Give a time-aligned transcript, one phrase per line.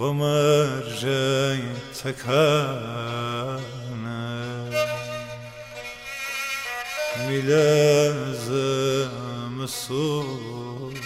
[0.00, 1.56] و مرجع
[2.04, 3.20] تکانه.
[7.28, 8.56] میلزم
[9.66, 11.00] سونه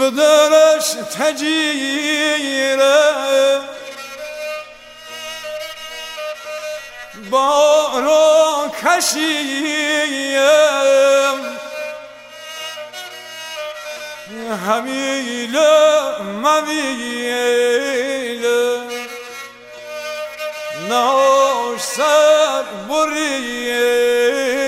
[0.00, 2.86] و درش تجیره.
[7.30, 9.76] بارو کشیم
[14.46, 15.58] همیل
[16.42, 17.36] ممیل
[20.88, 24.65] ناش سر بریم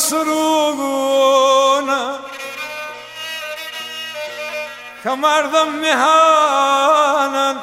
[0.00, 1.90] سرونه
[5.02, 7.60] که مردم میهانن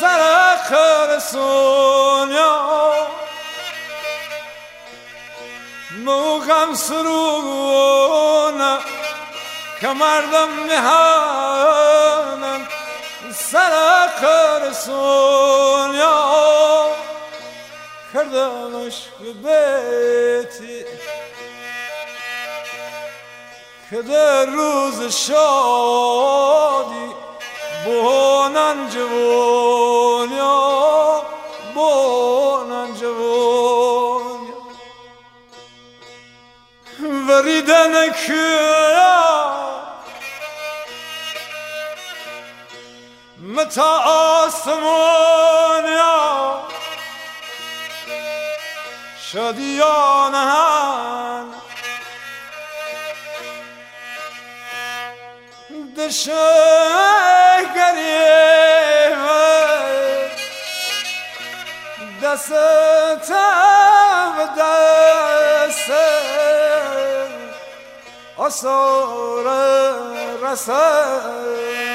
[0.00, 2.56] سر خرسونیا
[6.04, 8.78] موغم سرونه
[9.80, 12.66] که مردم میهانن
[13.34, 16.16] سر خرسونیا
[18.16, 20.84] کردم عشق بیتی
[23.90, 27.08] که در روز شادی
[27.84, 30.52] بونن جوانیا
[31.74, 34.56] بونن جوانیا
[37.28, 39.16] وریدن کیا
[43.38, 43.98] متا
[44.44, 45.46] آسمانیا
[49.36, 50.96] شادیانهن
[55.96, 56.36] دشگریم
[62.22, 62.52] دست
[63.28, 65.90] تب دست
[68.36, 69.46] آسار
[70.42, 71.85] رسن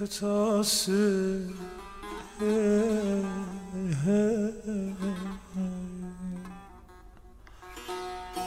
[0.00, 1.40] kıtası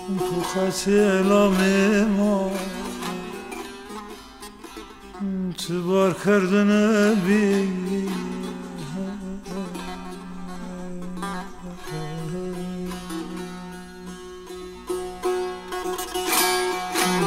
[0.09, 2.49] Bu katilame ma
[5.57, 7.67] Tübar kardını bir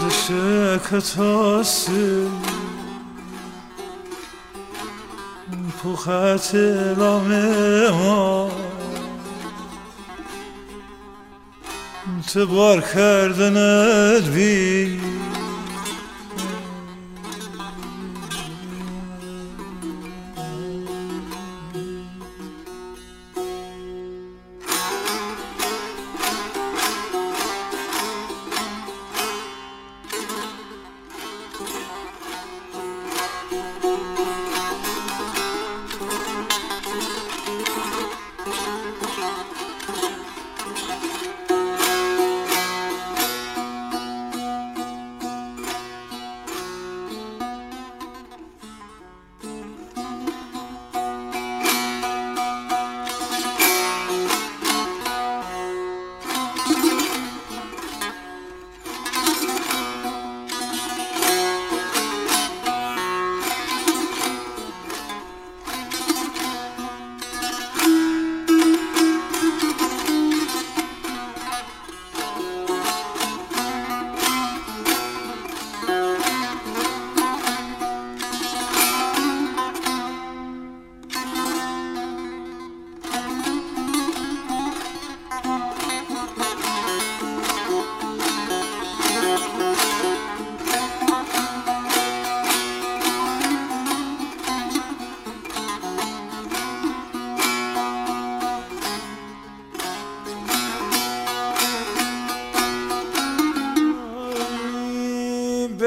[0.07, 2.29] Dışı kıtası
[5.83, 6.55] تو خط
[6.99, 7.29] لام
[7.91, 8.51] ما
[12.45, 15.01] بار کردنت بی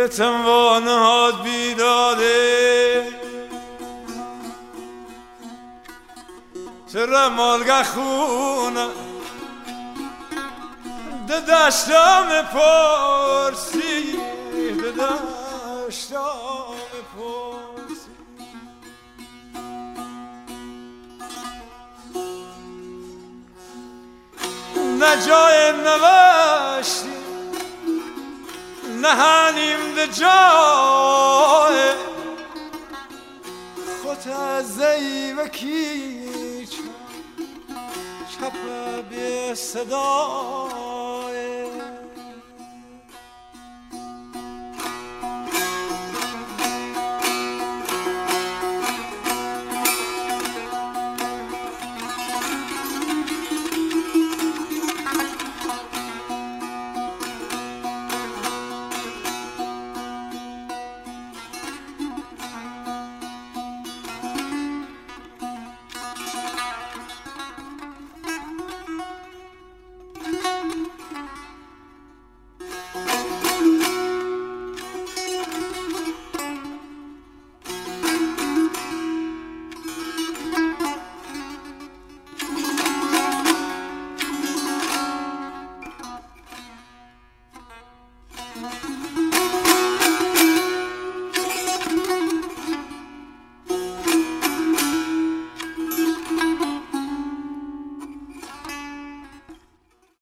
[0.10, 3.08] بتم و نهاد بیداده.
[6.94, 8.88] چرا مالگه خونه
[11.28, 14.20] ده دشتم پرسی
[14.54, 16.20] ده دشتم
[17.16, 18.10] پرسی.
[25.00, 27.19] نه جای نوشتی
[29.01, 31.94] نهانیم ده جای.
[34.03, 34.79] خود از
[35.38, 36.20] و کی
[38.32, 38.53] چپ
[39.10, 40.99] به صدا.